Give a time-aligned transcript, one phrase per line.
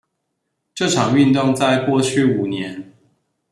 [0.73, 2.91] 這場運動在過去五年